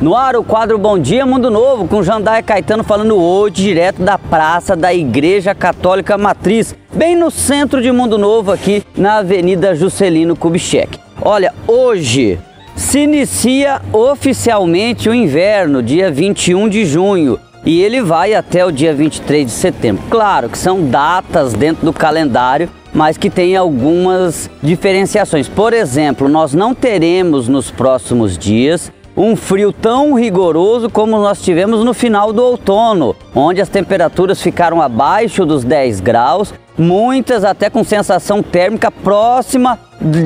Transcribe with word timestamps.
No 0.00 0.14
ar, 0.14 0.36
o 0.36 0.44
quadro 0.44 0.78
Bom 0.78 0.96
Dia 0.96 1.26
Mundo 1.26 1.50
Novo, 1.50 1.88
com 1.88 2.04
Jandaia 2.04 2.40
Caetano 2.40 2.84
falando 2.84 3.16
hoje 3.16 3.64
direto 3.64 4.00
da 4.00 4.16
praça 4.16 4.76
da 4.76 4.94
Igreja 4.94 5.56
Católica 5.56 6.16
Matriz, 6.16 6.72
bem 6.94 7.16
no 7.16 7.32
centro 7.32 7.82
de 7.82 7.90
Mundo 7.90 8.16
Novo, 8.16 8.52
aqui 8.52 8.84
na 8.96 9.14
Avenida 9.16 9.74
Juscelino 9.74 10.36
Kubitschek. 10.36 11.00
Olha, 11.20 11.52
hoje 11.66 12.38
se 12.76 13.00
inicia 13.00 13.82
oficialmente 13.92 15.08
o 15.08 15.14
inverno, 15.14 15.82
dia 15.82 16.12
21 16.12 16.68
de 16.68 16.86
junho, 16.86 17.36
e 17.66 17.82
ele 17.82 18.00
vai 18.00 18.34
até 18.34 18.64
o 18.64 18.70
dia 18.70 18.94
23 18.94 19.46
de 19.46 19.52
setembro. 19.52 20.04
Claro 20.08 20.48
que 20.48 20.56
são 20.56 20.80
datas 20.80 21.54
dentro 21.54 21.84
do 21.84 21.92
calendário, 21.92 22.70
mas 22.94 23.16
que 23.16 23.28
tem 23.28 23.56
algumas 23.56 24.48
diferenciações. 24.62 25.48
Por 25.48 25.72
exemplo, 25.72 26.28
nós 26.28 26.54
não 26.54 26.72
teremos 26.72 27.48
nos 27.48 27.68
próximos 27.68 28.38
dias 28.38 28.92
um 29.18 29.34
frio 29.34 29.72
tão 29.72 30.14
rigoroso 30.14 30.88
como 30.88 31.18
nós 31.18 31.42
tivemos 31.42 31.84
no 31.84 31.92
final 31.92 32.32
do 32.32 32.40
outono, 32.40 33.16
onde 33.34 33.60
as 33.60 33.68
temperaturas 33.68 34.40
ficaram 34.40 34.80
abaixo 34.80 35.44
dos 35.44 35.64
10 35.64 35.98
graus, 35.98 36.54
muitas 36.78 37.42
até 37.42 37.68
com 37.68 37.82
sensação 37.82 38.40
térmica 38.44 38.92
próxima 38.92 39.76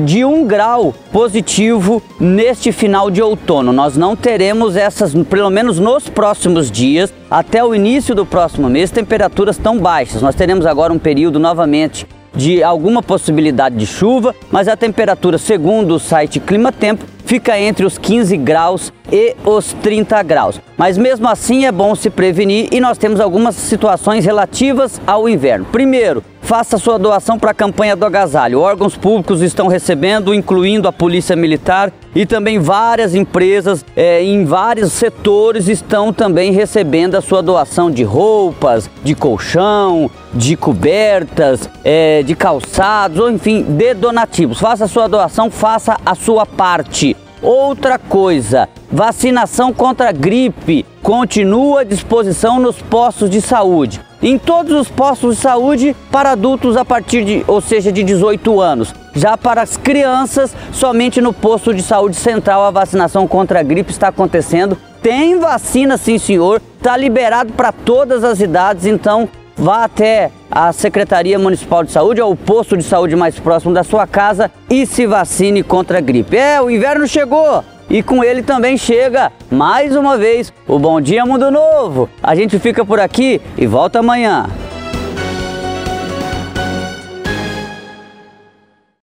de 0.05 0.23
um 0.23 0.45
grau 0.45 0.93
positivo 1.11 2.03
neste 2.19 2.71
final 2.71 3.09
de 3.09 3.19
outono. 3.19 3.73
Nós 3.73 3.97
não 3.97 4.15
teremos 4.15 4.75
essas, 4.75 5.15
pelo 5.25 5.49
menos 5.49 5.79
nos 5.79 6.07
próximos 6.07 6.69
dias, 6.69 7.11
até 7.31 7.63
o 7.63 7.73
início 7.73 8.13
do 8.13 8.27
próximo 8.27 8.69
mês, 8.69 8.91
temperaturas 8.91 9.57
tão 9.57 9.79
baixas. 9.79 10.21
Nós 10.21 10.35
teremos 10.35 10.67
agora 10.67 10.93
um 10.93 10.99
período 10.99 11.39
novamente 11.39 12.05
de 12.35 12.63
alguma 12.63 13.01
possibilidade 13.01 13.75
de 13.75 13.87
chuva, 13.87 14.35
mas 14.51 14.67
a 14.67 14.77
temperatura, 14.77 15.39
segundo 15.39 15.95
o 15.95 15.99
site 15.99 16.39
Clima 16.39 16.71
Tempo, 16.71 17.05
fica 17.33 17.59
entre 17.59 17.83
os 17.83 17.97
15 17.97 18.37
graus 18.37 18.93
e 19.11 19.35
os 19.43 19.73
30 19.81 20.21
graus. 20.21 20.61
Mas 20.77 20.99
mesmo 20.99 21.27
assim 21.27 21.65
é 21.65 21.71
bom 21.71 21.95
se 21.95 22.11
prevenir 22.11 22.67
e 22.71 22.79
nós 22.79 22.95
temos 22.95 23.19
algumas 23.19 23.55
situações 23.55 24.23
relativas 24.23 25.01
ao 25.07 25.27
inverno. 25.27 25.65
Primeiro, 25.71 26.23
faça 26.43 26.77
sua 26.77 26.99
doação 26.99 27.39
para 27.39 27.49
a 27.49 27.53
campanha 27.55 27.95
do 27.95 28.05
agasalho. 28.05 28.59
Órgãos 28.59 28.95
públicos 28.95 29.41
estão 29.41 29.67
recebendo, 29.67 30.31
incluindo 30.31 30.87
a 30.87 30.91
Polícia 30.91 31.35
Militar 31.35 31.91
e 32.13 32.23
também 32.23 32.59
várias 32.59 33.15
empresas 33.15 33.83
é, 33.95 34.23
em 34.23 34.45
vários 34.45 34.91
setores 34.91 35.67
estão 35.67 36.13
também 36.13 36.51
recebendo 36.51 37.15
a 37.15 37.21
sua 37.21 37.41
doação 37.41 37.89
de 37.89 38.03
roupas, 38.03 38.87
de 39.03 39.15
colchão, 39.15 40.07
de 40.31 40.55
cobertas, 40.55 41.67
é, 41.83 42.21
de 42.21 42.35
calçados, 42.35 43.17
ou 43.17 43.31
enfim, 43.31 43.63
de 43.63 43.95
donativos. 43.95 44.59
Faça 44.59 44.85
a 44.85 44.87
sua 44.87 45.07
doação, 45.07 45.49
faça 45.49 45.97
a 46.05 46.13
sua 46.13 46.45
parte. 46.45 47.17
Outra 47.43 47.99
coisa, 47.99 48.69
vacinação 48.89 49.73
contra 49.73 50.07
a 50.07 50.11
gripe 50.13 50.85
continua 51.01 51.81
à 51.81 51.83
disposição 51.83 52.57
nos 52.57 52.81
postos 52.81 53.29
de 53.29 53.41
saúde. 53.41 53.99
Em 54.21 54.37
todos 54.37 54.71
os 54.71 54.87
postos 54.87 55.35
de 55.35 55.41
saúde 55.41 55.93
para 56.09 56.31
adultos 56.31 56.77
a 56.77 56.85
partir 56.85 57.25
de, 57.25 57.43
ou 57.45 57.59
seja, 57.59 57.91
de 57.91 58.01
18 58.01 58.61
anos. 58.61 58.95
Já 59.13 59.37
para 59.37 59.61
as 59.61 59.75
crianças, 59.75 60.55
somente 60.71 61.19
no 61.19 61.33
posto 61.33 61.73
de 61.73 61.83
saúde 61.83 62.15
central 62.15 62.63
a 62.63 62.71
vacinação 62.71 63.27
contra 63.27 63.59
a 63.59 63.63
gripe 63.63 63.91
está 63.91 64.07
acontecendo. 64.07 64.77
Tem 65.01 65.37
vacina, 65.37 65.97
sim, 65.97 66.17
senhor. 66.17 66.61
Está 66.77 66.95
liberado 66.95 67.51
para 67.51 67.73
todas 67.73 68.23
as 68.23 68.39
idades, 68.39 68.85
então 68.85 69.27
vá 69.55 69.83
até 69.83 70.31
a 70.49 70.71
Secretaria 70.71 71.37
Municipal 71.39 71.83
de 71.83 71.91
Saúde 71.91 72.21
ou 72.21 72.31
o 72.31 72.35
posto 72.35 72.77
de 72.77 72.83
saúde 72.83 73.15
mais 73.15 73.39
próximo 73.39 73.73
da 73.73 73.83
sua 73.83 74.05
casa 74.07 74.51
e 74.69 74.85
se 74.85 75.05
vacine 75.05 75.63
contra 75.63 75.97
a 75.97 76.01
gripe. 76.01 76.37
É, 76.37 76.61
o 76.61 76.69
inverno 76.69 77.07
chegou 77.07 77.63
e 77.89 78.01
com 78.01 78.23
ele 78.23 78.41
também 78.41 78.77
chega 78.77 79.31
mais 79.51 79.95
uma 79.95 80.17
vez 80.17 80.53
o 80.67 80.79
Bom 80.79 80.99
Dia 80.99 81.25
Mundo 81.25 81.51
Novo. 81.51 82.09
A 82.21 82.35
gente 82.35 82.57
fica 82.59 82.85
por 82.85 82.99
aqui 82.99 83.41
e 83.57 83.67
volta 83.67 83.99
amanhã. 83.99 84.47